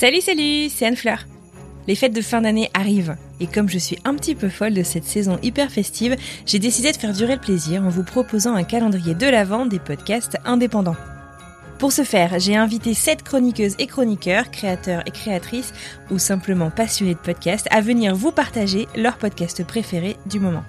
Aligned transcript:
Salut, 0.00 0.22
salut, 0.22 0.70
c'est 0.70 0.86
Anne 0.86 0.96
Fleur. 0.96 1.26
Les 1.86 1.94
fêtes 1.94 2.14
de 2.14 2.22
fin 2.22 2.40
d'année 2.40 2.70
arrivent 2.72 3.18
et 3.38 3.46
comme 3.46 3.68
je 3.68 3.76
suis 3.76 3.98
un 4.06 4.14
petit 4.14 4.34
peu 4.34 4.48
folle 4.48 4.72
de 4.72 4.82
cette 4.82 5.04
saison 5.04 5.38
hyper 5.42 5.70
festive, 5.70 6.16
j'ai 6.46 6.58
décidé 6.58 6.90
de 6.90 6.96
faire 6.96 7.12
durer 7.12 7.34
le 7.34 7.40
plaisir 7.42 7.82
en 7.82 7.90
vous 7.90 8.02
proposant 8.02 8.54
un 8.54 8.62
calendrier 8.62 9.14
de 9.14 9.26
l'avant 9.26 9.66
des 9.66 9.78
podcasts 9.78 10.38
indépendants. 10.46 10.96
Pour 11.78 11.92
ce 11.92 12.02
faire, 12.02 12.38
j'ai 12.38 12.56
invité 12.56 12.94
7 12.94 13.22
chroniqueuses 13.22 13.74
et 13.78 13.86
chroniqueurs, 13.86 14.50
créateurs 14.50 15.02
et 15.04 15.10
créatrices 15.10 15.74
ou 16.10 16.18
simplement 16.18 16.70
passionnés 16.70 17.12
de 17.12 17.18
podcasts 17.18 17.68
à 17.70 17.82
venir 17.82 18.14
vous 18.14 18.32
partager 18.32 18.88
leur 18.96 19.18
podcast 19.18 19.62
préféré 19.66 20.16
du 20.24 20.40
moment. 20.40 20.64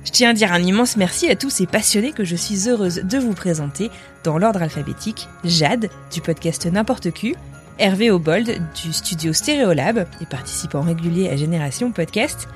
Je 0.04 0.10
tiens 0.12 0.30
à 0.30 0.34
dire 0.34 0.52
un 0.52 0.62
immense 0.62 0.96
merci 0.96 1.30
à 1.30 1.36
tous 1.36 1.50
ces 1.50 1.66
passionnés 1.66 2.12
que 2.12 2.24
je 2.24 2.36
suis 2.36 2.68
heureuse 2.68 3.02
de 3.04 3.18
vous 3.18 3.32
présenter 3.32 3.90
dans 4.24 4.38
l'ordre 4.38 4.62
alphabétique. 4.62 5.28
Jade, 5.44 5.88
du 6.12 6.20
podcast 6.20 6.66
N'importe 6.66 7.12
Q, 7.12 7.34
Hervé 7.80 8.10
Obold 8.10 8.60
du 8.84 8.92
studio 8.92 9.32
Stéréolab 9.32 10.06
et 10.20 10.26
participant 10.26 10.82
régulier 10.82 11.30
à 11.30 11.36
Génération 11.36 11.92
Podcast, 11.92 12.46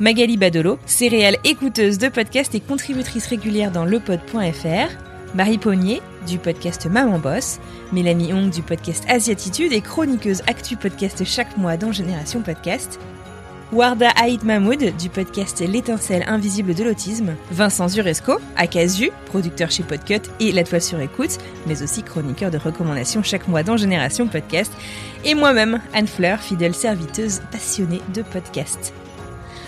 Magali 0.00 0.36
Badolo, 0.36 0.78
céréale 0.84 1.38
écouteuse 1.44 1.96
de 1.96 2.08
podcast 2.08 2.54
et 2.54 2.60
contributrice 2.60 3.26
régulière 3.26 3.72
dans 3.72 3.86
lepod.fr, 3.86 4.92
Marie 5.34 5.56
Pognier 5.56 6.02
du 6.28 6.38
podcast 6.38 6.86
Maman 6.90 7.18
Boss, 7.18 7.58
Mélanie 7.90 8.34
Hong 8.34 8.50
du 8.50 8.60
podcast 8.60 9.04
Asiatitude 9.08 9.72
et 9.72 9.80
chroniqueuse 9.80 10.42
Actu 10.46 10.76
Podcast 10.76 11.24
chaque 11.24 11.56
mois 11.56 11.78
dans 11.78 11.92
Génération 11.92 12.42
Podcast, 12.42 13.00
Warda 13.72 14.10
Haït 14.10 14.44
Mahmoud 14.44 14.94
du 14.96 15.08
podcast 15.08 15.60
L'étincelle 15.60 16.22
invisible 16.28 16.72
de 16.72 16.84
l'autisme, 16.84 17.34
Vincent 17.50 17.88
Zuresco, 17.88 18.38
Akazu, 18.56 19.10
producteur 19.26 19.72
chez 19.72 19.82
Podcut 19.82 20.20
et 20.38 20.52
La 20.52 20.62
Toile 20.62 20.80
sur 20.80 21.00
écoute, 21.00 21.36
mais 21.66 21.82
aussi 21.82 22.04
chroniqueur 22.04 22.52
de 22.52 22.58
recommandations 22.58 23.24
chaque 23.24 23.48
mois 23.48 23.64
dans 23.64 23.76
Génération 23.76 24.28
Podcast, 24.28 24.72
et 25.24 25.34
moi-même, 25.34 25.80
Anne 25.94 26.06
Fleur, 26.06 26.38
fidèle 26.38 26.76
serviteuse 26.76 27.40
passionnée 27.50 28.02
de 28.14 28.22
podcast. 28.22 28.94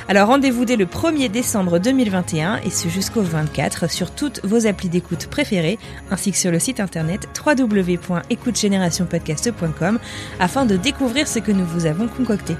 Alors 0.07 0.29
rendez-vous 0.29 0.65
dès 0.65 0.77
le 0.77 0.87
1er 0.87 1.29
décembre 1.29 1.81
2021 1.81 2.61
et 2.65 2.71
ce 2.71 2.89
jusqu'au 2.89 3.23
24 3.23 3.91
sur 3.91 4.13
toutes 4.13 4.45
vos 4.45 4.69
applis 4.69 4.89
d'écoute 4.89 5.27
préférées 5.27 5.79
ainsi 6.11 6.31
que 6.31 6.39
sur 6.39 6.53
le 6.53 6.61
site 6.61 6.81
internet 6.81 7.29
www.écoutegénérationpodcast.com 7.45 9.99
afin 10.39 10.67
de 10.67 10.77
découvrir 10.77 11.27
ce 11.29 11.41
que 11.41 11.53
nous 11.53 11.67
vous 11.67 11.85
avons 11.85 12.09
concocté. 12.09 12.57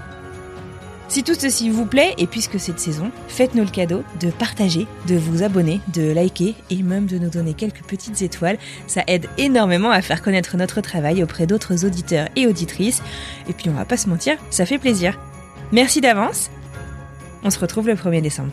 Si 1.09 1.25
tout 1.25 1.35
ceci 1.35 1.71
vous 1.71 1.87
plaît, 1.87 2.15
et 2.19 2.27
puisque 2.27 2.61
c'est 2.61 2.75
de 2.75 2.79
saison, 2.79 3.11
faites-nous 3.29 3.65
le 3.65 3.71
cadeau 3.71 4.03
de 4.21 4.31
partager, 4.31 4.87
de 5.07 5.17
vous 5.17 5.43
abonner, 5.43 5.81
de 5.95 6.13
liker 6.13 6.55
et 6.69 6.83
même 6.83 7.07
de 7.07 7.17
nous 7.17 7.31
donner 7.31 7.55
quelques 7.55 7.83
petites 7.83 8.21
étoiles. 8.21 8.59
Ça 8.87 9.05
aide 9.07 9.27
énormément 9.39 9.91
à 9.91 10.03
faire 10.03 10.21
connaître 10.21 10.59
notre 10.59 10.83
travail 10.83 11.23
auprès 11.23 11.47
d'autres 11.47 11.87
auditeurs 11.87 12.29
et 12.37 12.47
auditrices. 12.47 13.03
Et 13.49 13.55
puis 13.55 13.71
on 13.71 13.75
va 13.75 13.87
pas 13.87 13.97
se 13.97 14.09
mentir, 14.09 14.37
ça 14.51 14.67
fait 14.67 14.79
plaisir. 14.79 15.19
Merci 15.73 16.03
d'avance. 16.03 16.51
On 17.43 17.49
se 17.49 17.59
retrouve 17.59 17.87
le 17.87 17.95
1er 17.95 18.21
décembre. 18.21 18.53